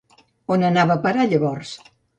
[0.55, 1.81] On anava a parar llavors?